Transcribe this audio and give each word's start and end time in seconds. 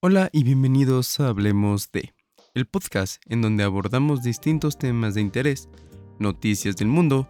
Hola 0.00 0.28
y 0.30 0.44
bienvenidos 0.44 1.18
a 1.20 1.28
Hablemos 1.28 1.90
de, 1.90 2.12
el 2.52 2.66
podcast 2.66 3.22
en 3.30 3.40
donde 3.40 3.64
abordamos 3.64 4.22
distintos 4.22 4.76
temas 4.76 5.14
de 5.14 5.22
interés, 5.22 5.70
noticias 6.18 6.76
del 6.76 6.88
mundo 6.88 7.26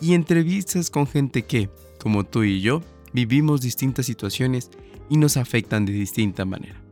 y 0.00 0.14
entrevistas 0.14 0.88
con 0.88 1.06
gente 1.06 1.42
que, 1.42 1.68
como 2.00 2.24
tú 2.24 2.44
y 2.44 2.62
yo, 2.62 2.80
vivimos 3.12 3.60
distintas 3.60 4.06
situaciones 4.06 4.70
y 5.10 5.18
nos 5.18 5.36
afectan 5.36 5.84
de 5.84 5.92
distinta 5.92 6.46
manera. 6.46 6.82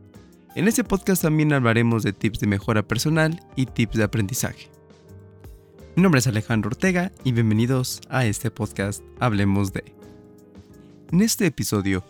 En 0.55 0.67
este 0.67 0.83
podcast 0.83 1.23
también 1.23 1.51
hablaremos 1.51 2.03
de 2.03 2.13
tips 2.13 2.39
de 2.39 2.47
mejora 2.47 2.87
personal 2.87 3.43
y 3.55 3.65
tips 3.65 3.97
de 3.97 4.03
aprendizaje. 4.03 4.69
Mi 5.95 6.03
nombre 6.03 6.19
es 6.19 6.27
Alejandro 6.27 6.69
Ortega 6.69 7.11
y 7.23 7.31
bienvenidos 7.31 8.01
a 8.07 8.27
este 8.27 8.51
podcast 8.51 9.01
Hablemos 9.19 9.73
de. 9.73 9.83
En 11.11 11.21
este 11.21 11.47
episodio 11.47 12.03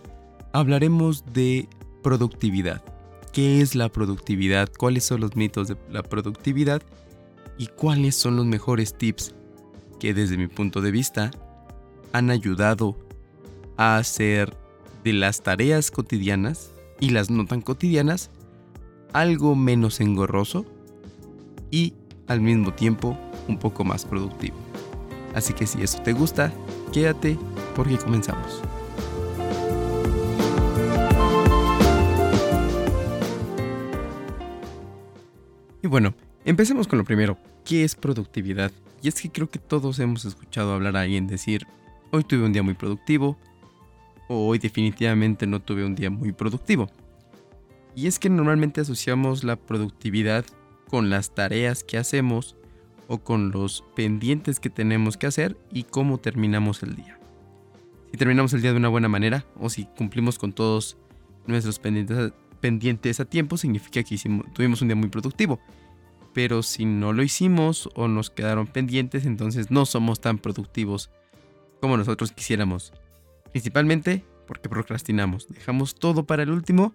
hablaremos 0.52 1.24
de 1.34 1.70
productividad. 2.02 2.84
¿Qué 3.32 3.62
es 3.62 3.76
la 3.76 3.90
productividad? 3.90 4.70
¿Cuáles 4.78 5.06
son 5.06 5.22
los 5.22 5.36
mitos 5.36 5.68
de 5.70 5.78
la 5.90 6.04
productividad? 6.04 6.82
¿Y 7.58 7.68
cuáles 7.68 8.16
son 8.16 8.36
los 8.36 8.46
mejores 8.46 8.98
tips 8.98 9.34
que 10.00 10.14
desde 10.14 10.38
mi 10.38 10.48
punto 10.48 10.82
de 10.82 10.92
vista 10.92 11.32
han 12.12 12.30
ayudado 12.30 12.98
a 13.78 13.98
hacer 13.98 14.58
de 15.04 15.14
las 15.14 15.42
tareas 15.42 15.92
cotidianas 15.92 16.72
y 17.00 17.10
las 17.10 17.30
no 17.30 17.46
tan 17.46 17.62
cotidianas 17.62 18.30
algo 19.14 19.56
menos 19.56 20.00
engorroso 20.02 20.66
y 21.70 21.94
al 22.28 22.42
mismo 22.42 22.74
tiempo 22.74 23.18
un 23.48 23.58
poco 23.58 23.84
más 23.84 24.06
productivo? 24.06 24.58
Así 25.34 25.54
que 25.54 25.66
si 25.66 25.82
eso 25.82 26.02
te 26.02 26.14
gusta, 26.14 26.52
quédate 26.92 27.38
porque 27.76 27.98
comenzamos. 27.98 28.62
Y 35.84 35.88
bueno, 35.88 36.14
empecemos 36.46 36.88
con 36.88 37.00
lo 37.00 37.06
primero. 37.06 37.38
¿Qué 37.66 37.84
es 37.84 37.96
productividad? 37.96 38.72
Y 39.02 39.08
es 39.08 39.20
que 39.20 39.32
creo 39.32 39.50
que 39.50 39.60
todos 39.60 40.00
hemos 40.00 40.26
escuchado 40.26 40.74
hablar 40.74 40.96
a 40.96 41.02
alguien 41.02 41.28
decir, 41.28 41.66
hoy 42.12 42.24
tuve 42.24 42.46
un 42.46 42.54
día 42.54 42.62
muy 42.62 42.76
productivo, 42.76 43.38
o 44.28 44.48
hoy 44.48 44.60
definitivamente 44.60 45.48
no 45.48 45.60
tuve 45.60 45.84
un 45.84 45.96
día 45.96 46.10
muy 46.10 46.32
productivo. 46.32 46.90
Y 47.96 48.08
es 48.08 48.20
que 48.20 48.30
normalmente 48.30 48.82
asociamos 48.82 49.44
la 49.44 49.56
productividad 49.56 50.46
con 50.88 51.10
las 51.10 51.34
tareas 51.34 51.84
que 51.84 51.98
hacemos 51.98 52.56
o 53.08 53.18
con 53.18 53.52
los 53.52 53.84
pendientes 53.96 54.60
que 54.60 54.70
tenemos 54.70 55.18
que 55.18 55.28
hacer 55.28 55.58
y 55.72 55.84
cómo 55.84 56.20
terminamos 56.20 56.84
el 56.84 56.96
día. 56.96 57.20
Si 58.12 58.18
terminamos 58.18 58.54
el 58.54 58.62
día 58.62 58.72
de 58.72 58.78
una 58.78 58.90
buena 58.90 59.10
manera 59.10 59.46
o 59.60 59.70
si 59.70 59.86
cumplimos 59.86 60.38
con 60.38 60.54
todos 60.54 60.98
nuestros 61.48 61.80
pendientes 61.80 62.32
pendientes 62.62 63.20
a 63.20 63.26
tiempo 63.26 63.58
significa 63.58 64.04
que 64.04 64.18
tuvimos 64.54 64.82
un 64.82 64.88
día 64.88 64.96
muy 64.96 65.10
productivo. 65.10 65.60
Pero 66.34 66.64
si 66.64 66.86
no 66.86 67.12
lo 67.12 67.24
hicimos 67.24 67.90
o 67.96 68.08
nos 68.08 68.30
quedaron 68.30 68.68
pendientes, 68.68 69.26
entonces 69.26 69.70
no 69.70 69.86
somos 69.86 70.22
tan 70.22 70.38
productivos 70.38 71.10
como 71.82 71.98
nosotros 71.98 72.32
quisiéramos. 72.32 72.94
Principalmente 73.52 74.24
porque 74.48 74.70
procrastinamos. 74.70 75.48
Dejamos 75.50 75.96
todo 75.96 76.24
para 76.24 76.44
el 76.44 76.52
último 76.52 76.94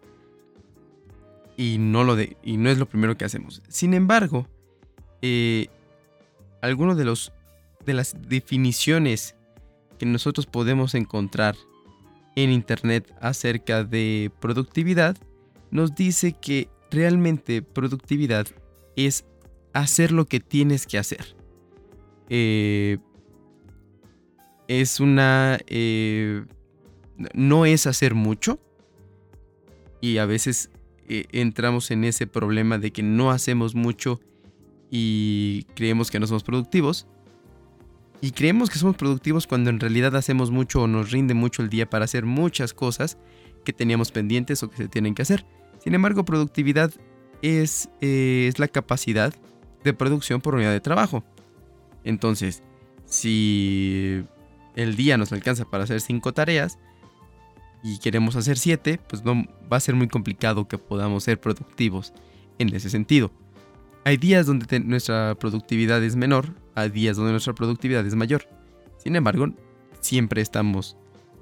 y 1.56 1.76
no, 1.78 2.14
es 2.14 2.78
lo 2.78 2.86
primero 2.86 3.16
que 3.16 3.24
hacemos. 3.24 3.62
Sin 3.68 3.92
embargo, 3.92 4.46
eh, 5.20 5.68
algunos 6.62 6.96
de 6.96 7.94
las 7.94 8.14
definiciones 8.28 9.34
que 9.98 10.06
nosotros 10.06 10.46
podemos 10.46 10.94
encontrar 10.94 11.56
en 12.36 12.50
Internet 12.52 13.12
acerca 13.20 13.84
de 13.84 14.30
productividad 14.40 15.16
nos 15.70 15.94
dice 15.94 16.32
que 16.40 16.68
realmente 16.90 17.62
productividad 17.62 18.46
es 18.96 19.24
hacer 19.72 20.12
lo 20.12 20.26
que 20.26 20.40
tienes 20.40 20.86
que 20.86 20.98
hacer. 20.98 21.36
Eh, 22.28 22.98
es 24.68 25.00
una... 25.00 25.58
Eh, 25.66 26.44
no 27.34 27.66
es 27.66 27.86
hacer 27.86 28.14
mucho. 28.14 28.58
Y 30.00 30.18
a 30.18 30.26
veces 30.26 30.70
eh, 31.08 31.24
entramos 31.32 31.90
en 31.90 32.04
ese 32.04 32.26
problema 32.26 32.78
de 32.78 32.90
que 32.90 33.02
no 33.02 33.30
hacemos 33.30 33.74
mucho 33.74 34.20
y 34.90 35.64
creemos 35.74 36.10
que 36.10 36.20
no 36.20 36.26
somos 36.26 36.44
productivos. 36.44 37.06
Y 38.20 38.30
creemos 38.30 38.70
que 38.70 38.78
somos 38.78 38.96
productivos 38.96 39.46
cuando 39.46 39.70
en 39.70 39.78
realidad 39.78 40.16
hacemos 40.16 40.50
mucho 40.50 40.82
o 40.82 40.86
nos 40.86 41.10
rinde 41.10 41.34
mucho 41.34 41.62
el 41.62 41.68
día 41.68 41.88
para 41.88 42.06
hacer 42.06 42.24
muchas 42.24 42.72
cosas 42.72 43.18
que 43.66 43.74
teníamos 43.74 44.12
pendientes 44.12 44.62
o 44.62 44.70
que 44.70 44.76
se 44.78 44.88
tienen 44.88 45.14
que 45.14 45.22
hacer. 45.22 45.44
Sin 45.82 45.94
embargo, 45.94 46.24
productividad 46.24 46.90
es, 47.42 47.90
eh, 48.00 48.46
es 48.48 48.58
la 48.58 48.68
capacidad 48.68 49.34
de 49.84 49.92
producción 49.92 50.40
por 50.40 50.54
unidad 50.54 50.72
de 50.72 50.80
trabajo. 50.80 51.24
Entonces, 52.04 52.62
si 53.04 54.24
el 54.76 54.96
día 54.96 55.18
nos 55.18 55.32
alcanza 55.32 55.64
para 55.64 55.84
hacer 55.84 56.00
cinco 56.00 56.32
tareas 56.32 56.78
y 57.82 57.98
queremos 57.98 58.36
hacer 58.36 58.56
siete, 58.56 58.98
pues 59.08 59.24
no, 59.24 59.44
va 59.70 59.76
a 59.76 59.80
ser 59.80 59.94
muy 59.94 60.08
complicado 60.08 60.68
que 60.68 60.78
podamos 60.78 61.24
ser 61.24 61.40
productivos 61.40 62.14
en 62.58 62.74
ese 62.74 62.88
sentido. 62.88 63.30
Hay 64.04 64.16
días 64.16 64.46
donde 64.46 64.80
nuestra 64.80 65.34
productividad 65.34 66.02
es 66.02 66.14
menor, 66.14 66.54
hay 66.76 66.90
días 66.90 67.16
donde 67.16 67.32
nuestra 67.32 67.54
productividad 67.54 68.06
es 68.06 68.14
mayor. 68.14 68.48
Sin 68.98 69.16
embargo, 69.16 69.48
siempre 70.00 70.40
estamos 70.40 70.96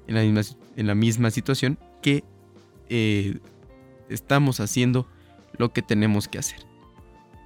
en 0.07 0.15
la 0.15 0.21
misma, 0.21 0.41
en 0.75 0.87
la 0.87 0.95
misma 0.95 1.31
situación 1.31 1.77
eh, 2.89 3.39
estamos 4.09 4.59
haciendo 4.59 5.07
lo 5.57 5.71
que 5.71 5.81
tenemos 5.81 6.27
que 6.27 6.39
hacer. 6.39 6.59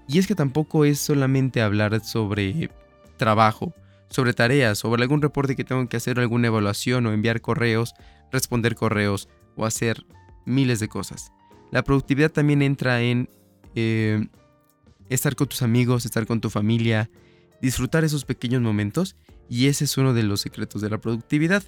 Y 0.08 0.18
es 0.18 0.28
que 0.28 0.36
tampoco 0.36 0.86
es 0.86 1.00
solamente 1.00 1.62
hablar 1.62 2.04
sobre 2.04 2.72
trabajo, 3.18 3.74
sobre 4.10 4.34
tareas, 4.34 4.80
sobre 4.80 5.04
algún 5.04 5.22
reporte 5.22 5.56
que 5.56 5.64
tengo 5.64 5.88
que 5.88 5.98
hacer, 5.98 6.20
alguna 6.20 6.48
evaluación 6.48 7.06
o 7.06 7.14
enviar 7.14 7.42
correos, 7.42 7.94
responder 8.32 8.76
correos 8.76 9.30
o 9.56 9.66
hacer 9.66 10.06
miles 10.46 10.80
de 10.80 10.88
cosas. 10.88 11.32
La 11.72 11.84
productividad 11.84 12.32
también 12.32 12.64
entra 12.64 13.02
en 13.02 13.30
eh, 13.76 14.28
estar 15.10 15.36
con 15.36 15.48
tus 15.48 15.62
amigos, 15.62 16.06
estar 16.06 16.26
con 16.26 16.42
tu 16.42 16.50
familia, 16.50 17.10
disfrutar 17.62 18.04
esos 18.04 18.26
pequeños 18.26 18.62
momentos 18.62 19.16
y 19.48 19.68
ese 19.68 19.86
es 19.86 19.98
uno 19.98 20.14
de 20.14 20.24
los 20.24 20.42
secretos 20.42 20.82
de 20.82 20.90
la 20.90 20.98
productividad 20.98 21.64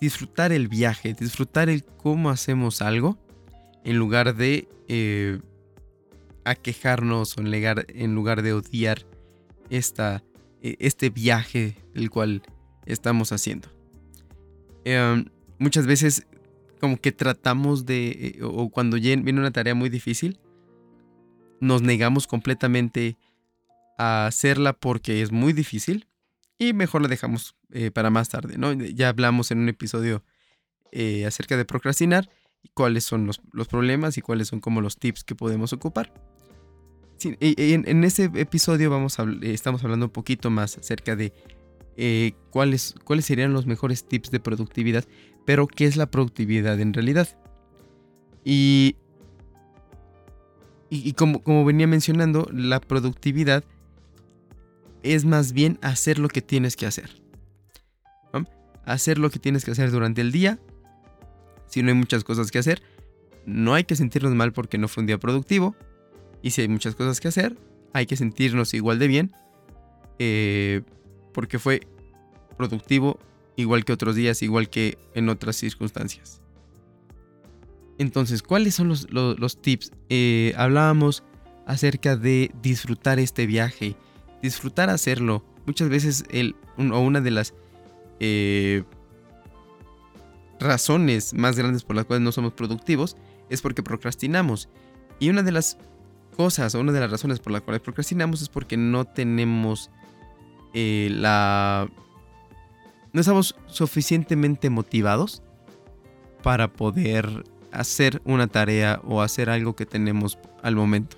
disfrutar 0.00 0.52
el 0.52 0.68
viaje, 0.68 1.14
disfrutar 1.14 1.68
el 1.68 1.84
cómo 1.84 2.30
hacemos 2.30 2.82
algo, 2.82 3.18
en 3.84 3.96
lugar 3.98 4.34
de 4.34 4.68
eh, 4.88 5.40
aquejarnos 6.44 7.36
o 7.36 7.40
en 7.40 8.14
lugar, 8.14 8.42
de 8.42 8.52
odiar 8.52 9.06
esta, 9.70 10.22
e, 10.62 10.76
este 10.80 11.10
viaje 11.10 11.76
el 11.94 12.10
cual 12.10 12.42
estamos 12.86 13.32
haciendo. 13.32 13.68
Em, 14.84 15.26
muchas 15.58 15.86
veces 15.86 16.26
como 16.80 16.98
que 16.98 17.12
tratamos 17.12 17.86
de, 17.86 18.36
eh, 18.38 18.42
o 18.42 18.68
cuando 18.68 18.96
viene 18.98 19.40
una 19.40 19.50
tarea 19.50 19.74
muy 19.74 19.88
difícil, 19.88 20.38
nos 21.60 21.82
negamos 21.82 22.26
completamente 22.26 23.16
a 23.96 24.26
hacerla 24.26 24.72
porque 24.74 25.22
es 25.22 25.32
muy 25.32 25.52
difícil 25.52 26.06
y 26.58 26.72
mejor 26.72 27.02
la 27.02 27.08
dejamos 27.08 27.56
eh, 27.72 27.90
para 27.90 28.10
más 28.10 28.28
tarde, 28.28 28.56
¿no? 28.58 28.72
Ya 28.72 29.08
hablamos 29.08 29.50
en 29.50 29.58
un 29.58 29.68
episodio 29.68 30.24
eh, 30.92 31.26
acerca 31.26 31.56
de 31.56 31.64
procrastinar 31.64 32.30
y 32.62 32.68
cuáles 32.68 33.04
son 33.04 33.26
los, 33.26 33.40
problemas 33.68 34.16
y 34.18 34.22
cuáles 34.22 34.48
son 34.48 34.60
como 34.60 34.80
los 34.80 34.98
tips 34.98 35.24
que 35.24 35.34
podemos 35.34 35.72
ocupar. 35.72 36.12
en, 37.22 37.84
en, 37.88 38.04
este 38.04 38.24
episodio 38.34 38.90
vamos 38.90 39.18
a, 39.18 39.26
estamos 39.42 39.82
hablando 39.84 40.06
un 40.06 40.12
poquito 40.12 40.50
más 40.50 40.78
acerca 40.78 41.16
de 41.16 41.32
eh, 41.96 42.32
cuáles, 42.50 42.94
cuáles 43.04 43.24
serían 43.24 43.52
los 43.52 43.66
mejores 43.66 44.06
tips 44.06 44.30
de 44.30 44.40
productividad, 44.40 45.04
pero 45.44 45.66
qué 45.66 45.86
es 45.86 45.96
la 45.96 46.10
productividad 46.10 46.80
en 46.80 46.92
realidad. 46.92 47.28
Y, 48.44 48.96
y, 50.90 51.12
como, 51.12 51.42
como 51.42 51.64
venía 51.64 51.86
mencionando, 51.86 52.48
la 52.52 52.80
productividad 52.80 53.64
es 55.04 55.24
más 55.24 55.52
bien 55.52 55.78
hacer 55.82 56.18
lo 56.18 56.28
que 56.28 56.42
tienes 56.42 56.76
que 56.76 56.86
hacer. 56.86 57.22
Hacer 58.84 59.18
lo 59.18 59.30
que 59.30 59.38
tienes 59.38 59.64
que 59.64 59.70
hacer 59.70 59.90
durante 59.90 60.20
el 60.20 60.30
día. 60.30 60.58
Si 61.66 61.82
no 61.82 61.88
hay 61.88 61.94
muchas 61.94 62.22
cosas 62.22 62.50
que 62.50 62.58
hacer, 62.58 62.82
no 63.46 63.72
hay 63.72 63.84
que 63.84 63.96
sentirnos 63.96 64.34
mal 64.34 64.52
porque 64.52 64.76
no 64.76 64.88
fue 64.88 65.02
un 65.02 65.06
día 65.06 65.18
productivo. 65.18 65.74
Y 66.42 66.50
si 66.50 66.60
hay 66.60 66.68
muchas 66.68 66.94
cosas 66.94 67.18
que 67.18 67.28
hacer, 67.28 67.56
hay 67.94 68.04
que 68.04 68.16
sentirnos 68.16 68.74
igual 68.74 68.98
de 68.98 69.08
bien 69.08 69.32
eh, 70.18 70.82
porque 71.32 71.58
fue 71.58 71.86
productivo 72.56 73.18
igual 73.56 73.84
que 73.84 73.92
otros 73.92 74.16
días, 74.16 74.42
igual 74.42 74.68
que 74.68 74.98
en 75.14 75.28
otras 75.28 75.56
circunstancias. 75.56 76.42
Entonces, 77.98 78.42
¿cuáles 78.42 78.74
son 78.74 78.88
los, 78.88 79.62
tips? 79.62 79.92
Eh, 80.08 80.52
hablábamos 80.56 81.22
acerca 81.66 82.16
de 82.16 82.50
disfrutar 82.60 83.18
este 83.18 83.46
viaje 83.46 83.96
disfrutar 84.44 84.90
hacerlo. 84.90 85.42
Muchas 85.66 85.88
veces 85.88 86.24
el, 86.30 86.54
o 86.76 87.00
una 87.00 87.22
de 87.22 87.30
las 87.30 87.54
eh, 88.20 88.84
razones 90.60 91.32
más 91.32 91.56
grandes 91.56 91.82
por 91.82 91.96
las 91.96 92.04
cuales 92.04 92.22
no 92.22 92.30
somos 92.30 92.52
productivos 92.52 93.16
es 93.48 93.62
porque 93.62 93.82
procrastinamos. 93.82 94.68
Y 95.18 95.30
una 95.30 95.42
de 95.42 95.52
las 95.52 95.78
cosas 96.36 96.74
o 96.74 96.80
una 96.80 96.92
de 96.92 97.00
las 97.00 97.10
razones 97.10 97.40
por 97.40 97.52
las 97.54 97.62
cuales 97.62 97.80
procrastinamos 97.80 98.42
es 98.42 98.50
porque 98.50 98.76
no 98.76 99.06
tenemos 99.06 99.90
eh, 100.74 101.08
la... 101.10 101.88
No 103.14 103.20
estamos 103.20 103.56
suficientemente 103.66 104.68
motivados 104.68 105.42
para 106.42 106.70
poder 106.70 107.44
hacer 107.72 108.20
una 108.26 108.48
tarea 108.48 109.00
o 109.04 109.22
hacer 109.22 109.48
algo 109.48 109.74
que 109.74 109.86
tenemos 109.86 110.38
al 110.62 110.76
momento. 110.76 111.16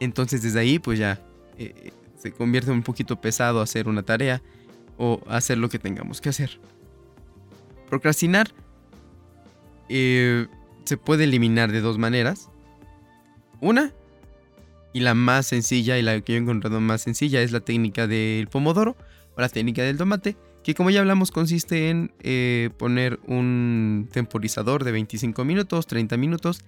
Entonces 0.00 0.42
desde 0.42 0.60
ahí 0.60 0.78
pues 0.78 0.98
ya 0.98 1.20
eh, 1.58 1.92
se 2.26 2.32
convierte 2.32 2.72
un 2.72 2.82
poquito 2.82 3.20
pesado 3.20 3.60
hacer 3.60 3.88
una 3.88 4.02
tarea 4.02 4.42
o 4.98 5.20
hacer 5.28 5.58
lo 5.58 5.68
que 5.68 5.78
tengamos 5.78 6.20
que 6.20 6.30
hacer. 6.30 6.58
Procrastinar 7.88 8.48
eh, 9.88 10.48
se 10.84 10.96
puede 10.96 11.24
eliminar 11.24 11.70
de 11.70 11.80
dos 11.80 11.98
maneras. 11.98 12.48
Una, 13.60 13.92
y 14.92 15.00
la 15.00 15.14
más 15.14 15.46
sencilla 15.46 15.98
y 15.98 16.02
la 16.02 16.20
que 16.20 16.32
yo 16.32 16.38
he 16.38 16.42
encontrado 16.42 16.80
más 16.80 17.02
sencilla 17.02 17.42
es 17.42 17.52
la 17.52 17.60
técnica 17.60 18.08
del 18.08 18.48
pomodoro 18.48 18.96
o 19.36 19.40
la 19.40 19.48
técnica 19.48 19.82
del 19.82 19.96
tomate, 19.96 20.36
que 20.64 20.74
como 20.74 20.90
ya 20.90 20.98
hablamos 20.98 21.30
consiste 21.30 21.90
en 21.90 22.10
eh, 22.24 22.70
poner 22.76 23.20
un 23.28 24.08
temporizador 24.10 24.82
de 24.82 24.90
25 24.90 25.44
minutos, 25.44 25.86
30 25.86 26.16
minutos, 26.16 26.64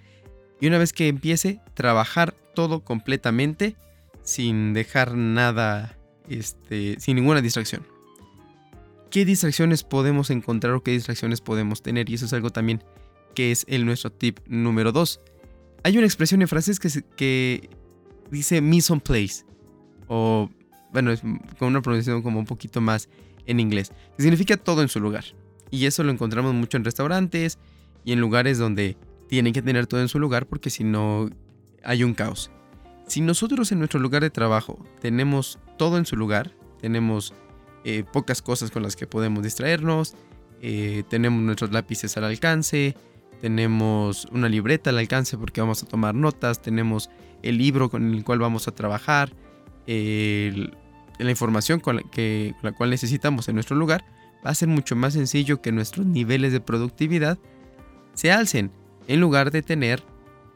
y 0.61 0.69
una 0.69 0.79
vez 0.79 0.93
que 0.93 1.09
empiece, 1.09 1.61
trabajar 1.75 2.35
todo 2.55 2.85
completamente 2.85 3.77
sin 4.29 4.75
dejar 4.75 5.17
nada, 5.17 5.97
este, 6.29 7.01
sin 7.01 7.17
ninguna 7.17 7.41
distracción. 7.41 7.83
¿Qué 9.11 9.25
distracciones 9.25 9.85
podemos 9.85 10.29
encontrar 10.29 10.75
o 10.75 10.83
qué 10.83 10.91
distracciones 10.91 11.41
podemos 11.41 11.81
tener? 11.81 12.11
Y 12.11 12.15
eso 12.15 12.27
es 12.27 12.35
algo 12.35 12.51
también 12.51 12.85
que 13.35 13.53
es 13.53 13.65
el 13.69 13.87
nuestro 13.87 14.13
tip 14.13 14.39
número 14.47 14.93
2. 14.93 15.19
Hay 15.83 15.97
una 15.97 16.07
expresión 16.07 16.43
en 16.43 16.49
francés 16.49 16.79
que, 16.79 16.91
que 17.17 17.71
dice 18.31 18.61
mise 18.61 18.93
en 18.93 19.01
place. 19.01 19.47
O, 20.09 20.51
bueno, 20.93 21.11
es 21.11 21.23
con 21.59 21.69
una 21.69 21.81
pronunciación 21.81 22.21
como 22.21 22.39
un 22.39 22.45
poquito 22.45 22.83
más 22.83 23.09
en 23.47 23.61
inglés. 23.61 23.93
Que 24.19 24.25
significa 24.25 24.59
todo 24.59 24.83
en 24.83 24.91
su 24.91 25.01
lugar. 25.01 25.25
Y 25.71 25.87
eso 25.87 26.05
lo 26.05 26.13
encontramos 26.13 26.53
mucho 26.53 26.77
en 26.77 26.85
restaurantes 26.85 27.59
y 28.05 28.13
en 28.13 28.21
lugares 28.21 28.59
donde 28.59 28.99
tienen 29.27 29.55
que 29.55 29.63
tener 29.63 29.87
todo 29.87 30.03
en 30.03 30.09
su 30.09 30.19
lugar 30.19 30.45
porque 30.45 30.69
si 30.69 30.85
no 30.85 31.31
hay 31.83 32.05
un 32.05 32.13
caos. 32.13 32.51
Si 33.09 33.23
nosotros 33.23 33.73
en 33.73 33.79
nuestro 33.79 33.99
lugar 34.01 34.23
de 34.23 34.31
trabajo 34.31 34.79
tenemos 35.01 35.59
todo 35.79 35.97
en 35.99 36.07
su 36.07 36.15
lugar, 36.15 36.53
tenemos 36.81 37.33
eh, 37.85 38.05
pocas 38.13 38.43
cosas 38.43 38.71
con 38.71 38.83
las 38.83 38.97
que 38.97 39.07
podemos 39.07 39.43
distraernos, 39.43 40.15
eh, 40.61 41.05
tenemos 41.09 41.43
nuestros 41.43 41.73
lápices 41.73 42.17
al 42.19 42.25
alcance, 42.25 42.95
tenemos 43.41 44.27
una 44.27 44.49
libreta 44.49 44.91
al 44.91 44.99
alcance 44.99 45.39
porque 45.39 45.61
vamos 45.61 45.83
a 45.83 45.87
tomar 45.87 46.15
notas, 46.15 46.61
tenemos 46.61 47.09
el 47.43 47.57
libro 47.57 47.89
con 47.89 48.15
el 48.15 48.25
cual 48.25 48.41
vamos 48.41 48.69
a 48.69 48.73
trabajar, 48.73 49.33
la 49.87 51.31
información 51.31 51.81
con 51.81 51.97
la, 51.97 52.03
que, 52.03 52.55
la 52.63 52.73
cual 52.73 52.91
necesitamos 52.91 53.49
en 53.49 53.55
nuestro 53.55 53.75
lugar, 53.75 54.05
va 54.45 54.51
a 54.51 54.55
ser 54.55 54.69
mucho 54.69 54.97
más 54.97 55.15
sencillo 55.15 55.63
que 55.63 55.73
nuestros 55.73 56.05
niveles 56.05 56.53
de 56.53 56.61
productividad 56.61 57.39
se 58.13 58.31
alcen. 58.33 58.71
En 59.07 59.21
lugar 59.21 59.51
de 59.51 59.63
tener 59.63 60.03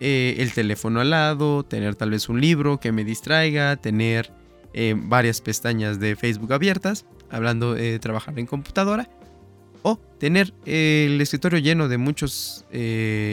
eh, 0.05 0.43
el 0.43 0.53
teléfono 0.53 1.01
al 1.01 1.11
lado, 1.11 1.63
tener 1.63 1.95
tal 1.95 2.11
vez 2.11 2.29
un 2.29 2.41
libro 2.41 2.81
que 2.81 2.91
me 2.91 3.05
distraiga, 3.05 3.77
tener 3.77 4.33
eh, 4.75 4.97
varias 4.97 5.41
pestañas 5.41 6.01
de 6.01 6.17
Facebook 6.17 6.53
abiertas, 6.53 7.07
hablando 7.31 7.75
de 7.75 8.01
trabajar 8.01 8.37
en 8.37 8.47
computadora, 8.47 9.09
o 9.83 10.01
tener 10.19 10.55
eh, 10.67 11.07
el 11.09 11.21
escritorio 11.21 11.61
lleno 11.61 11.87
de 11.87 11.99
muchos 11.99 12.65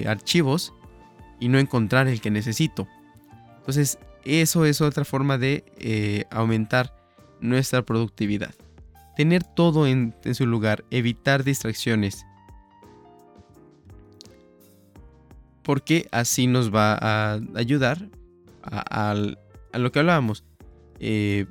archivos 0.05 0.71
y 1.39 1.47
no 1.47 1.57
encontrar 1.57 2.07
el 2.07 2.21
que 2.21 2.29
necesito. 2.29 2.87
Entonces, 3.57 3.97
eso 4.23 4.65
es 4.65 4.79
otra 4.79 5.05
forma 5.05 5.39
de 5.39 6.27
aumentar 6.29 6.93
nuestra 7.41 7.81
productividad. 7.81 8.53
Tener 9.17 9.43
todo 9.43 9.87
en 9.87 10.13
su 10.33 10.45
lugar, 10.45 10.85
evitar 10.91 11.43
distracciones, 11.43 12.27
porque 15.69 16.07
así 16.11 16.47
nos 16.47 16.73
va 16.73 16.97
a 16.99 17.39
ayudar 17.53 18.09
a, 18.63 19.13
lo 19.73 19.91
que 19.91 19.99
hablábamos. 19.99 20.43
Eh, 20.99 21.45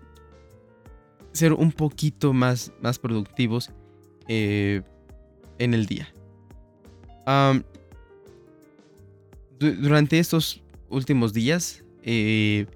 ser 1.31 1.53
un 1.53 1.71
poquito 1.71 2.33
más, 2.33 2.73
más 2.83 2.99
productivos 2.99 3.71
eh, 4.27 4.83
en 5.61 5.73
el 5.73 5.87
día. 5.87 6.13
durante 9.61 10.19
estos 10.19 10.65
últimos 10.89 11.33
días, 11.33 11.85
eh, 12.03 12.67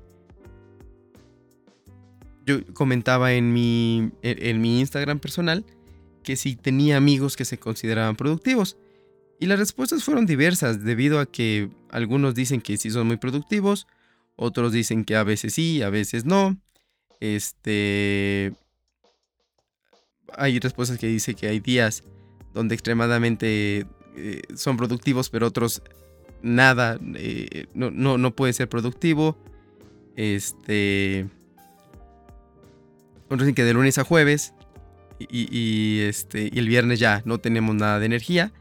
yo 2.46 2.64
comentaba 2.72 3.32
en 3.32 3.52
mi, 3.52 4.12
en 4.22 4.60
mi 4.60 4.78
Instagram 4.78 5.18
personal 5.18 5.64
que 6.22 6.36
si 6.36 6.54
tenía 6.54 6.98
amigos 6.98 7.36
que 7.36 7.44
se 7.44 7.58
consideraban 7.58 8.14
productivos. 8.14 8.76
Y 9.42 9.46
las 9.46 9.58
respuestas 9.58 10.04
fueron 10.04 10.24
diversas 10.24 10.84
debido 10.84 11.18
a 11.18 11.26
que 11.26 11.68
algunos 11.90 12.36
dicen 12.36 12.60
que 12.60 12.76
sí 12.76 12.92
son 12.92 13.08
muy 13.08 13.16
productivos, 13.16 13.88
otros 14.36 14.70
dicen 14.70 15.04
que 15.04 15.16
a 15.16 15.24
veces 15.24 15.54
sí, 15.54 15.82
a 15.82 15.90
veces 15.90 16.24
no. 16.24 16.56
Este 17.18 18.54
hay 20.38 20.60
respuestas 20.60 20.96
que 20.96 21.08
dicen 21.08 21.34
que 21.34 21.48
hay 21.48 21.58
días 21.58 22.04
donde 22.54 22.76
extremadamente 22.76 23.84
eh, 24.16 24.42
son 24.54 24.76
productivos, 24.76 25.28
pero 25.28 25.48
otros 25.48 25.82
nada, 26.40 27.00
eh, 27.16 27.66
no, 27.74 27.90
no, 27.90 28.36
puede 28.36 28.52
ser 28.52 28.68
productivo. 28.68 29.36
Este. 30.14 31.26
Otros 33.24 33.40
dicen 33.40 33.56
que 33.56 33.64
de 33.64 33.74
lunes 33.74 33.98
a 33.98 34.04
jueves 34.04 34.54
y, 35.18 35.98
este, 36.02 36.48
y 36.52 36.60
el 36.60 36.68
viernes 36.68 37.00
ya 37.00 37.22
no 37.24 37.38
tenemos 37.38 37.74
nada 37.74 37.98
de 37.98 38.06
energía. 38.06 38.52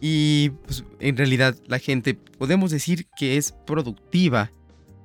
Y 0.00 0.50
pues, 0.64 0.84
en 1.00 1.16
realidad 1.16 1.56
la 1.66 1.78
gente 1.78 2.14
podemos 2.14 2.70
decir 2.70 3.06
que 3.16 3.36
es 3.36 3.52
productiva 3.66 4.52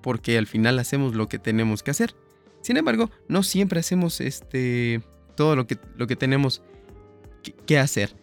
porque 0.01 0.37
al 0.37 0.47
final 0.47 0.79
hacemos 0.79 1.15
lo 1.15 1.29
que 1.29 1.39
tenemos 1.39 1.83
que 1.83 1.91
hacer. 1.91 2.15
Sin 2.61 2.77
embargo, 2.77 3.09
no 3.27 3.43
siempre 3.43 3.79
hacemos 3.79 4.21
este, 4.21 5.01
todo 5.35 5.55
lo 5.55 5.67
que, 5.67 5.77
lo 5.95 6.07
que 6.07 6.15
tenemos 6.15 6.61
que, 7.65 7.79
hacer. 7.79 8.15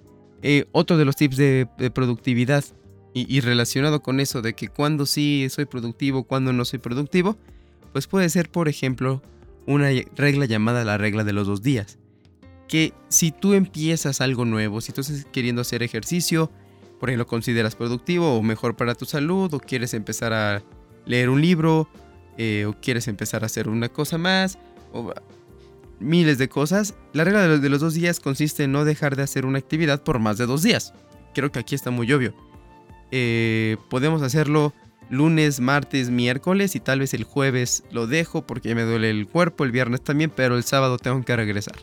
Eh, 0.43 0.67
otro 0.73 0.97
de 0.97 1.05
los 1.05 1.17
tips 1.17 1.37
de, 1.37 1.91
productividad 1.94 2.65
y, 3.14 3.41
relacionado 3.41 4.00
con 4.00 4.21
eso 4.21 4.43
de 4.43 4.54
que 4.54 4.69
cuando 4.69 5.04
sí 5.07 5.49
soy 5.50 5.64
productivo, 5.64 6.23
cuando 6.25 6.52
no 6.52 6.64
soy 6.64 6.78
productivo, 6.78 7.37
pues 7.93 8.07
puede 8.07 8.28
ser, 8.28 8.49
por 8.49 8.69
ejemplo, 8.69 9.23
una 9.66 9.88
regla 10.14 10.45
llamada 10.45 10.85
la 10.85 10.99
regla 10.99 11.25
de 11.25 11.33
los 11.33 11.49
dos 11.49 11.62
días 11.62 11.99
que 12.69 12.93
si 13.09 13.33
tú 13.33 13.55
empiezas 13.55 14.21
algo 14.21 14.45
nuevo, 14.45 14.81
si 14.81 14.93
tú 14.93 15.01
estás 15.01 15.27
queriendo 15.33 15.63
hacer 15.63 15.83
ejercicio, 15.83 16.53
por 17.01 17.09
ejemplo, 17.09 17.27
consideras 17.27 17.75
productivo 17.75 18.37
o 18.37 18.43
mejor 18.43 18.77
para 18.77 18.95
tu 18.95 19.07
salud, 19.07 19.53
o 19.55 19.61
quieres 19.61 19.95
empezar 19.95 20.33
a 20.33 20.63
leer 21.07 21.31
un 21.31 21.41
libro, 21.41 21.89
eh, 22.37 22.67
o 22.67 22.75
quieres 22.81 23.09
empezar 23.09 23.43
a 23.43 23.47
hacer 23.47 23.69
una 23.69 23.89
cosa 23.89 24.19
más, 24.19 24.59
o 24.93 25.13
miles 26.01 26.39
de 26.39 26.49
cosas, 26.49 26.95
la 27.13 27.25
regla 27.25 27.59
de 27.59 27.69
los, 27.69 27.81
dos 27.81 27.95
días 27.95 28.21
consiste 28.21 28.65
en 28.65 28.73
no 28.73 28.85
dejar 28.85 29.17
de 29.17 29.23
hacer 29.23 29.47
una 29.47 29.59
actividad 29.59 30.03
por 30.03 30.19
más 30.19 30.39
de 30.39 30.47
dos 30.47 30.63
días. 30.63 30.93
Creo 31.35 31.51
que 31.51 31.59
aquí 31.59 31.75
está 31.75 31.91
muy 31.91 32.13
obvio. 32.13 32.35
Eh, 33.11 33.77
podemos 33.89 34.23
hacerlo 34.23 34.75
lunes, 35.11 35.61
martes, 35.61 36.11
miércoles 36.11 36.77
y 36.77 36.81
tal 36.81 37.01
vez 37.01 37.15
el 37.15 37.25
jueves 37.25 37.83
lo 37.91 38.07
dejo 38.07 38.47
porque 38.47 38.75
me 38.75 38.83
duele 38.83 39.11
el 39.11 39.27
cuerpo, 39.27 39.65
el 39.65 39.73
viernes 39.73 40.03
también, 40.03 40.31
pero 40.35 40.57
el 40.57 40.65
sábado 40.65 40.99
tengo 40.99 41.25
que 41.25 41.35
regresar. 41.35 41.77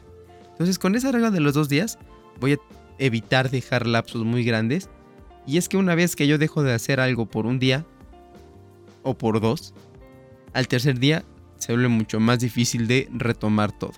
Entonces 0.55 0.79
con 0.79 0.95
esa 0.95 1.11
regla 1.11 1.31
de 1.31 1.41
los 1.41 1.53
dos 1.53 1.67
días 1.67 1.99
voy 2.39 2.53
a 2.53 2.57
evitar 2.97 3.49
dejar 3.49 3.85
lapsos 3.85 4.23
muy 4.23 4.45
grandes. 4.45 4.89
Y 5.45 5.57
es 5.57 5.67
que 5.67 5.75
una 5.75 5.95
vez 5.95 6.15
que 6.15 6.27
yo 6.27 6.37
dejo 6.37 6.63
de 6.63 6.73
hacer 6.73 7.01
algo 7.01 7.25
por 7.25 7.45
un 7.45 7.59
día 7.59 7.85
o 9.03 9.17
por 9.17 9.41
dos, 9.41 9.73
al 10.53 10.69
tercer 10.69 10.97
día 10.97 11.25
se 11.57 11.73
vuelve 11.73 11.89
mucho 11.89 12.21
más 12.21 12.39
difícil 12.39 12.87
de 12.87 13.09
retomar 13.13 13.77
todo. 13.77 13.93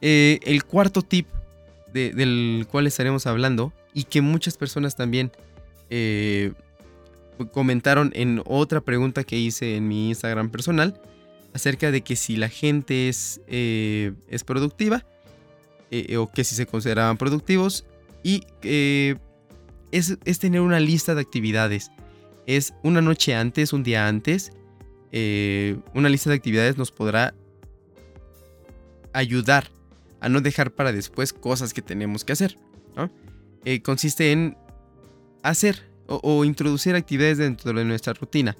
Eh, 0.00 0.40
el 0.44 0.64
cuarto 0.64 1.02
tip 1.02 1.26
del 1.92 2.66
cual 2.70 2.86
estaremos 2.86 3.26
hablando 3.26 3.72
y 3.92 4.04
que 4.04 4.22
muchas 4.22 4.56
personas 4.56 4.96
también 4.96 5.32
eh, 5.90 6.52
comentaron 7.52 8.10
en 8.14 8.42
otra 8.46 8.80
pregunta 8.80 9.24
que 9.24 9.36
hice 9.36 9.76
en 9.76 9.88
mi 9.88 10.08
Instagram 10.08 10.50
personal 10.50 11.00
acerca 11.58 11.90
de 11.90 12.02
que 12.02 12.14
si 12.14 12.36
la 12.36 12.48
gente 12.48 13.08
es, 13.08 13.40
eh, 13.48 14.12
es 14.28 14.44
productiva 14.44 15.04
eh, 15.90 16.16
o 16.16 16.30
que 16.30 16.44
si 16.44 16.54
se 16.54 16.66
consideraban 16.66 17.16
productivos 17.16 17.84
y 18.22 18.44
eh, 18.62 19.16
es, 19.90 20.18
es, 20.24 20.38
tener 20.38 20.60
una 20.60 20.78
lista 20.78 21.16
de 21.16 21.20
actividades. 21.20 21.90
Es 22.46 22.74
una 22.84 23.00
noche 23.00 23.34
antes, 23.34 23.72
un 23.72 23.82
día 23.82 24.06
antes, 24.06 24.52
una 25.94 26.08
lista 26.08 26.30
de 26.30 26.36
actividades 26.36 26.76
nos 26.78 26.92
podrá 26.92 27.34
ayudar 29.12 29.68
a 30.20 30.28
no 30.28 30.40
dejar 30.40 30.70
para 30.70 30.92
después 30.92 31.32
cosas 31.32 31.74
que 31.74 31.82
tenemos 31.82 32.24
que 32.24 32.32
hacer. 32.32 32.56
Consiste 33.82 34.32
en 34.32 34.56
hacer 35.42 35.82
o, 36.06 36.44
introducir 36.44 36.94
actividades 36.94 37.38
dentro 37.38 37.72
de 37.72 37.84
nuestra 37.84 38.14
rutina. 38.14 38.56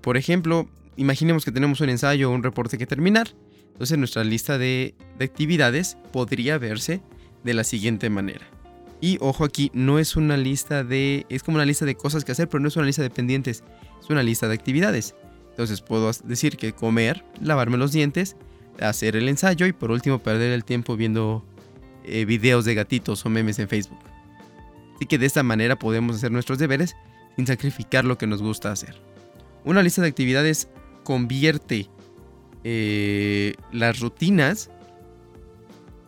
Por 0.00 0.16
ejemplo, 0.16 0.68
imaginemos 1.00 1.44
que 1.44 1.52
tenemos 1.52 1.80
un 1.80 1.88
ensayo 1.88 2.30
o 2.30 2.34
un 2.34 2.42
reporte 2.42 2.76
que 2.76 2.86
terminar. 2.86 3.28
Entonces 3.72 3.96
nuestra 3.96 4.22
lista 4.22 4.58
de, 4.58 4.94
de 5.18 5.24
actividades 5.24 5.96
podría 6.12 6.58
verse 6.58 7.00
de 7.42 7.54
la 7.54 7.64
siguiente 7.64 8.10
manera. 8.10 8.46
Y 9.00 9.16
ojo 9.20 9.44
aquí, 9.44 9.70
no 9.72 9.98
es 9.98 10.16
una 10.16 10.36
lista 10.36 10.84
de... 10.84 11.24
Es 11.30 11.42
como 11.42 11.56
una 11.56 11.64
lista 11.64 11.86
de 11.86 11.94
cosas 11.94 12.24
que 12.24 12.32
hacer, 12.32 12.48
pero 12.48 12.60
no 12.60 12.68
es 12.68 12.76
una 12.76 12.84
lista 12.84 13.02
de 13.02 13.08
pendientes. 13.08 13.64
Es 13.98 14.10
una 14.10 14.22
lista 14.22 14.46
de 14.46 14.54
actividades. 14.54 15.14
Entonces 15.48 15.80
puedo 15.80 16.10
decir 16.24 16.58
que 16.58 16.74
comer, 16.74 17.24
lavarme 17.40 17.78
los 17.78 17.92
dientes, 17.92 18.36
hacer 18.78 19.16
el 19.16 19.28
ensayo 19.28 19.66
y 19.66 19.72
por 19.72 19.90
último 19.90 20.18
perder 20.18 20.52
el 20.52 20.64
tiempo 20.64 20.96
viendo 20.96 21.44
eh, 22.04 22.26
videos 22.26 22.66
de 22.66 22.74
gatitos 22.74 23.24
o 23.24 23.30
memes 23.30 23.58
en 23.58 23.68
Facebook. 23.68 23.98
Así 24.96 25.06
que 25.06 25.16
de 25.16 25.26
esta 25.26 25.42
manera 25.42 25.78
podemos 25.78 26.16
hacer 26.16 26.30
nuestros 26.30 26.58
deberes 26.58 26.94
sin 27.36 27.46
sacrificar 27.46 28.04
lo 28.04 28.18
que 28.18 28.26
nos 28.26 28.42
gusta 28.42 28.70
hacer. 28.70 29.00
Una 29.64 29.82
lista 29.82 30.02
de 30.02 30.08
actividades 30.08 30.68
convierte 31.10 31.88
eh, 32.62 33.54
las 33.72 33.98
rutinas 33.98 34.70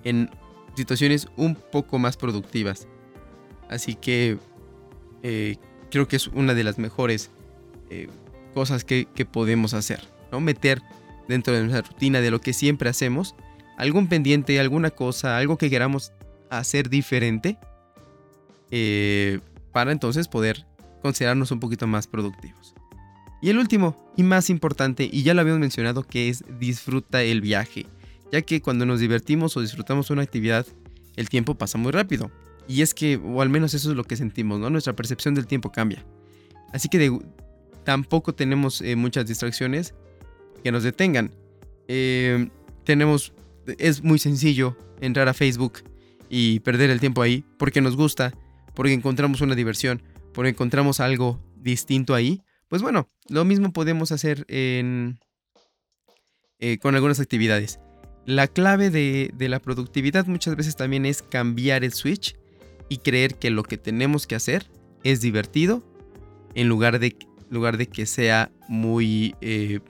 en 0.04 0.30
situaciones 0.76 1.26
un 1.36 1.56
poco 1.56 1.98
más 1.98 2.16
productivas. 2.16 2.86
Así 3.68 3.96
que 3.96 4.38
eh, 5.24 5.56
creo 5.90 6.06
que 6.06 6.14
es 6.14 6.28
una 6.28 6.54
de 6.54 6.62
las 6.62 6.78
mejores 6.78 7.32
cosas 8.54 8.84
que, 8.84 9.06
podemos 9.30 9.74
hacer. 9.74 10.00
¿no? 10.30 10.40
Meter 10.40 10.80
dentro 11.26 11.52
de 11.52 11.64
nuestra 11.64 11.82
rutina 11.82 12.20
de 12.20 12.30
lo 12.30 12.40
que 12.40 12.52
siempre 12.52 12.88
hacemos 12.88 13.34
algún 13.76 14.06
pendiente, 14.06 14.60
alguna 14.60 14.90
cosa, 14.90 15.36
algo 15.36 15.58
que 15.58 15.68
queramos 15.68 16.12
hacer 16.50 16.88
diferente, 16.88 17.58
eh, 18.70 19.40
para 19.72 19.90
entonces 19.90 20.28
poder 20.28 20.64
considerarnos 21.02 21.50
un 21.50 21.58
poquito 21.58 21.88
más 21.88 22.06
productivos. 22.06 22.76
Y 23.42 23.50
el 23.50 23.58
último 23.58 23.96
y 24.16 24.22
más 24.22 24.48
importante, 24.48 25.08
y 25.10 25.24
ya 25.24 25.34
lo 25.34 25.40
habíamos 25.40 25.60
mencionado, 25.60 26.04
que 26.04 26.28
es 26.28 26.44
disfruta 26.58 27.22
el 27.22 27.40
viaje, 27.40 27.86
ya 28.30 28.40
que 28.40 28.62
cuando 28.62 28.86
nos 28.86 29.00
divertimos 29.00 29.56
o 29.56 29.60
disfrutamos 29.60 30.10
una 30.10 30.22
actividad, 30.22 30.64
el 31.16 31.28
tiempo 31.28 31.56
pasa 31.56 31.76
muy 31.76 31.92
rápido. 31.92 32.30
Y 32.68 32.82
es 32.82 32.94
que, 32.94 33.16
o 33.16 33.42
al 33.42 33.48
menos 33.48 33.74
eso 33.74 33.90
es 33.90 33.96
lo 33.96 34.04
que 34.04 34.16
sentimos, 34.16 34.60
¿no? 34.60 34.70
Nuestra 34.70 34.94
percepción 34.94 35.34
del 35.34 35.46
tiempo 35.46 35.72
cambia. 35.72 36.04
Así 36.72 36.88
que 36.88 37.18
tampoco 37.84 38.34
tenemos 38.34 38.80
eh, 38.80 38.96
muchas 38.96 39.26
distracciones 39.26 39.94
que 40.62 40.70
nos 40.70 40.84
detengan. 40.84 41.32
Eh, 41.88 42.48
tenemos 42.84 43.32
es 43.78 44.02
muy 44.02 44.18
sencillo 44.18 44.76
entrar 45.00 45.28
a 45.28 45.34
Facebook 45.34 45.80
y 46.28 46.60
perder 46.60 46.90
el 46.90 47.00
tiempo 47.00 47.22
ahí 47.22 47.44
porque 47.58 47.80
nos 47.80 47.96
gusta, 47.96 48.32
porque 48.74 48.92
encontramos 48.92 49.40
una 49.40 49.54
diversión, 49.54 50.02
porque 50.32 50.50
encontramos 50.50 51.00
algo 51.00 51.40
distinto 51.56 52.14
ahí. 52.14 52.42
Pues 52.72 52.80
bueno, 52.80 53.06
lo 53.28 53.44
mismo 53.44 53.70
podemos 53.70 54.12
hacer 54.12 54.46
en, 54.48 55.20
eh, 56.58 56.78
con 56.78 56.94
algunas 56.94 57.20
actividades. 57.20 57.78
La 58.24 58.48
clave 58.48 58.88
de, 58.88 59.30
la 59.38 59.60
productividad 59.60 60.24
muchas 60.24 60.56
veces 60.56 60.74
también 60.74 61.04
es 61.04 61.20
cambiar 61.20 61.84
el 61.84 61.92
switch 61.92 62.34
y 62.88 62.96
creer 62.96 63.34
que 63.34 63.50
lo 63.50 63.62
que 63.62 63.76
tenemos 63.76 64.26
que 64.26 64.36
hacer 64.36 64.70
es 65.04 65.20
divertido 65.20 65.82
en 66.54 66.70
lugar 66.70 66.98
de, 66.98 67.14
lugar 67.50 67.76
de 67.76 67.88
que 67.88 68.06
sea 68.06 68.50
muy 68.68 69.34
eh, 69.42 69.80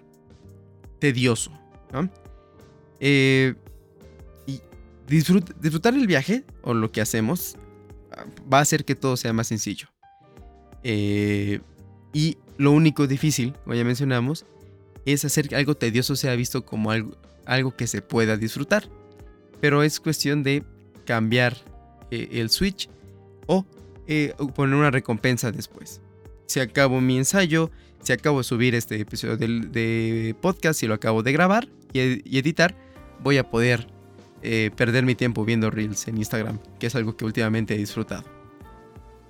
tedioso. 0.99 1.53
Eh, 2.99 3.55
y 4.45 4.61
disfrutar 5.07 5.95
el 5.95 6.09
viaje 6.09 6.43
o 6.63 6.75
lo 6.75 6.91
que 6.91 7.01
hacemos 7.01 7.57
va 8.53 8.59
a 8.59 8.63
hacer 8.63 8.85
que 8.85 8.97
todo 8.97 9.17
sea 9.17 9.33
más 9.33 9.47
sencillo. 9.47 9.87
Y 12.13 12.39
lo 12.63 12.71
único 12.71 13.09
difícil, 13.09 13.55
como 13.65 13.75
ya 13.75 13.83
mencionamos, 13.83 14.47
es 15.05 15.25
hacer 15.25 15.49
que 15.49 15.57
algo 15.57 15.75
tedioso 15.75 16.15
sea 16.15 16.37
visto 16.37 16.65
como 16.65 16.93
algo, 16.93 17.77
que 17.77 17.89
se 17.89 18.03
pueda 18.03 18.37
disfrutar. 18.37 18.89
Pero 19.61 19.83
es 19.83 19.99
cuestión 19.99 20.45
de 20.45 20.63
cambiar 21.05 21.57
eh, 22.13 22.29
el 22.31 22.51
switch 22.51 22.89
o 23.47 23.67
poner 24.55 24.77
una 24.77 24.93
recompensa 24.93 25.51
después. 25.51 26.01
Si 26.47 26.61
acabo 26.61 27.01
mi 27.01 27.19
ensayo, 27.19 27.73
si 28.01 28.13
acabo 28.13 28.39
de 28.39 28.45
subir 28.45 28.77
este 28.77 29.01
episodio 29.01 29.37
de, 29.37 30.37
podcast 30.41 30.85
y 30.85 30.87
lo 30.87 30.95
acabo 30.95 31.25
de 31.25 31.33
grabar 31.33 31.69
y 31.93 32.39
editar, 32.39 32.77
voy 33.25 33.39
a 33.39 33.51
poder 33.51 33.89
eh, 34.43 34.71
perder 34.77 35.05
mi 35.05 35.17
tiempo 35.17 35.45
viendo 35.45 35.69
reels 35.69 36.07
en 36.07 36.17
Instagram, 36.17 36.61
que 36.79 36.87
es 36.87 36.95
algo 36.95 37.17
que 37.17 37.25
últimamente 37.25 37.75
he 37.75 37.79
disfrutado. 37.79 38.25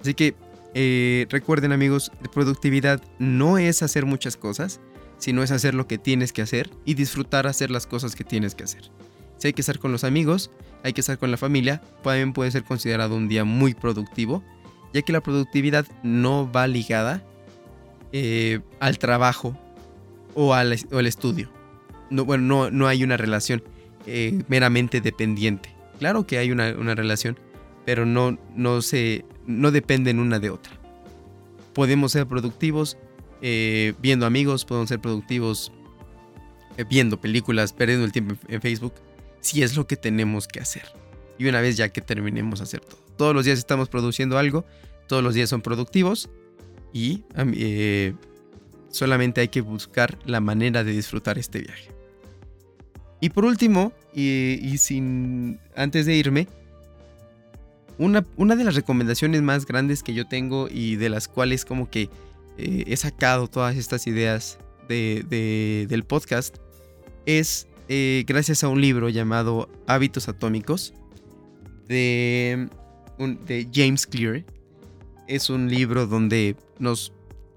Así 0.02 0.12
que 0.12 0.34
eh, 0.74 1.26
recuerden 1.30 1.72
amigos, 1.72 2.12
productividad 2.32 3.02
no 3.18 3.58
es 3.58 3.82
hacer 3.82 4.06
muchas 4.06 4.36
cosas, 4.36 4.80
sino 5.18 5.42
es 5.42 5.50
hacer 5.50 5.74
lo 5.74 5.86
que 5.86 5.98
tienes 5.98 6.32
que 6.32 6.42
hacer 6.42 6.70
y 6.84 6.94
disfrutar 6.94 7.46
hacer 7.46 7.70
las 7.70 7.86
cosas 7.86 8.16
que 8.16 8.24
tienes 8.24 8.54
que 8.54 8.64
hacer. 8.64 8.90
Si 9.38 9.48
hay 9.48 9.52
que 9.52 9.62
estar 9.62 9.78
con 9.78 9.92
los 9.92 10.04
amigos, 10.04 10.50
hay 10.82 10.92
que 10.92 11.00
estar 11.00 11.18
con 11.18 11.30
la 11.30 11.36
familia, 11.36 11.82
también 12.02 12.32
puede 12.32 12.50
ser 12.50 12.64
considerado 12.64 13.16
un 13.16 13.28
día 13.28 13.44
muy 13.44 13.74
productivo, 13.74 14.42
ya 14.92 15.02
que 15.02 15.12
la 15.12 15.20
productividad 15.20 15.86
no 16.02 16.50
va 16.50 16.66
ligada 16.66 17.22
eh, 18.12 18.60
al 18.80 18.98
trabajo 18.98 19.56
o 20.34 20.54
al, 20.54 20.72
estudio 20.72 21.50
no, 22.10 22.24
bueno, 22.24 22.44
no, 22.44 22.70
no 22.70 22.88
hay 22.88 23.04
una 23.04 23.16
relación 23.16 23.62
eh, 24.06 24.42
meramente 24.48 25.00
dependiente. 25.00 25.70
Claro 25.98 26.26
que 26.26 26.38
hay 26.38 26.50
una, 26.50 26.72
relación, 26.94 27.38
pero 27.84 28.06
no, 28.06 28.38
no, 28.54 28.82
se, 28.82 29.24
no 29.46 29.70
dependen 29.70 30.18
una 30.18 30.38
de 30.38 30.50
otra. 30.50 30.72
Podemos 31.72 32.12
ser 32.12 32.26
productivos 32.26 32.96
eh, 33.40 33.94
viendo 34.00 34.26
amigos, 34.26 34.64
podemos 34.64 34.88
ser 34.88 35.00
productivos 35.00 35.72
eh, 36.76 36.84
viendo 36.88 37.20
películas, 37.20 37.72
perdiendo 37.72 38.04
el 38.04 38.12
tiempo 38.12 38.34
en 38.48 38.60
Facebook, 38.60 38.94
si 39.40 39.62
es 39.62 39.76
lo 39.76 39.86
que 39.86 39.96
tenemos 39.96 40.46
que 40.46 40.60
hacer. 40.60 40.84
Y 41.38 41.46
una 41.46 41.60
vez 41.60 41.76
ya 41.76 41.88
que 41.88 42.00
terminemos 42.00 42.60
hacer 42.60 42.80
todo. 42.80 43.00
Todos 43.16 43.34
los 43.34 43.44
días 43.44 43.58
estamos 43.58 43.88
produciendo 43.88 44.38
algo, 44.38 44.64
todos 45.08 45.22
los 45.22 45.34
días 45.34 45.50
son 45.50 45.60
productivos 45.60 46.30
y 46.92 47.24
solamente 48.90 49.40
hay 49.40 49.48
que 49.48 49.60
buscar 49.60 50.18
la 50.24 50.40
manera 50.40 50.84
de 50.84 50.92
disfrutar 50.92 51.38
este 51.38 51.60
viaje. 51.60 51.90
Y 53.22 53.30
por 53.30 53.44
último, 53.44 53.92
y, 54.12 54.76
sin 54.78 55.60
antes 55.76 56.06
de 56.06 56.16
irme, 56.16 56.48
una, 58.02 58.26
una, 58.36 58.56
de 58.56 58.64
las 58.64 58.74
recomendaciones 58.74 59.42
más 59.42 59.64
grandes 59.64 60.02
que 60.02 60.14
yo 60.14 60.26
tengo 60.26 60.68
y 60.70 60.96
de 60.96 61.08
las 61.08 61.28
cuales 61.28 61.64
como 61.64 61.88
que 61.88 62.10
eh, 62.58 62.84
he 62.86 62.96
sacado 62.96 63.48
todas 63.48 63.76
estas 63.76 64.06
ideas 64.06 64.58
de, 64.88 65.86
del 65.88 66.04
podcast 66.04 66.56
es 67.24 67.66
eh, 67.88 68.24
gracias 68.26 68.64
a 68.64 68.68
un 68.68 68.80
libro 68.80 69.08
llamado 69.08 69.70
Hábitos 69.86 70.28
Atómicos 70.28 70.92
de, 71.88 72.68
de 73.46 73.68
James 73.72 74.06
Clear. 74.06 74.44
Es 75.28 75.48
un 75.48 75.70
libro 75.70 76.06
donde 76.06 76.56
nos 76.78 77.12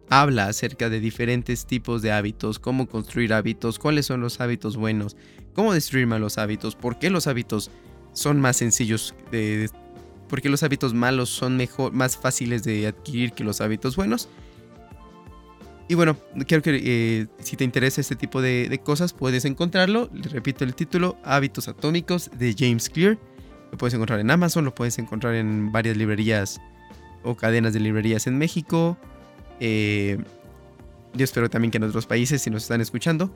habla 0.09 0.47
acerca 0.47 0.89
de 0.89 0.99
diferentes 0.99 1.65
tipos 1.65 2.01
de 2.01 2.11
hábitos, 2.11 2.59
cómo 2.59 2.87
construir 2.87 3.33
hábitos, 3.33 3.79
cuáles 3.79 4.05
son 4.05 4.21
los 4.21 4.39
hábitos 4.39 4.77
buenos, 4.77 5.17
cómo 5.53 5.73
destruir 5.73 6.05
malos 6.07 6.37
hábitos, 6.37 6.75
por 6.75 6.99
qué 6.99 7.09
los 7.09 7.27
hábitos 7.27 7.71
son 8.13 8.39
más 8.39 8.57
sencillos 8.57 9.15
de, 9.31 9.69
por 10.27 10.41
qué 10.41 10.49
los 10.49 10.63
hábitos 10.63 10.93
malos 10.93 11.29
son 11.29 11.57
mejor, 11.57 11.91
más 11.93 12.17
fáciles 12.17 12.63
de 12.63 12.87
adquirir 12.87 13.33
que 13.33 13.43
los 13.43 13.61
hábitos 13.61 13.95
buenos. 13.95 14.29
Y 15.87 15.93
bueno, 15.93 16.17
creo 16.47 16.61
que 16.61 16.81
eh, 16.83 17.27
si 17.39 17.55
te 17.57 17.63
interesa 17.63 18.01
este 18.01 18.15
tipo 18.15 18.41
de, 18.41 18.81
cosas, 18.83 19.13
puedes 19.13 19.45
encontrarlo. 19.45 20.09
Le 20.13 20.29
repito 20.29 20.63
el 20.63 20.73
título, 20.73 21.17
Hábitos 21.23 21.67
Atómicos 21.67 22.31
de 22.37 22.55
James 22.57 22.89
Clear. 22.89 23.19
Lo 23.71 23.77
puedes 23.77 23.93
encontrar 23.93 24.19
en 24.19 24.31
Amazon, 24.31 24.65
lo 24.65 24.73
puedes 24.73 24.97
encontrar 24.97 25.35
en 25.35 25.71
varias 25.71 25.95
librerías 25.95 26.59
o 27.23 27.35
cadenas 27.35 27.73
de 27.73 27.79
librerías 27.79 28.27
en 28.27 28.37
México, 28.37 28.97
eh, 29.59 30.17
yo 31.13 31.23
espero 31.23 31.49
también 31.49 31.71
que 31.71 31.77
en 31.77 31.83
otros 31.83 32.05
países, 32.05 32.41
si 32.41 32.49
nos 32.49 32.63
están 32.63 32.81
escuchando. 32.81 33.31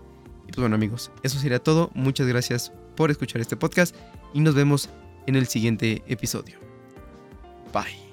Y 0.48 0.52
pues 0.52 0.60
bueno 0.60 0.76
amigos, 0.76 1.12
eso 1.24 1.40
sería 1.40 1.60
todo. 1.60 1.92
Muchas 1.94 2.28
gracias 2.28 2.72
por 2.96 3.12
escuchar 3.12 3.42
este 3.42 3.56
podcast 3.56 3.96
y 4.34 4.42
nos 4.42 4.56
vemos 4.56 4.90
en 5.28 5.36
el 5.36 5.48
siguiente 5.48 6.04
episodio. 6.08 6.69
Bye. 7.72 8.09